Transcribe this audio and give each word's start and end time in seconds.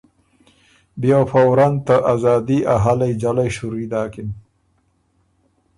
بيې 0.99 1.15
وه 1.19 1.27
فوراً 1.31 1.67
ته 1.87 1.95
ازادي 2.13 2.59
ا 2.73 2.75
هلئ 2.83 3.11
ځلئ 3.21 3.49
شُوري 3.57 3.85
داکِن۔ 3.91 4.29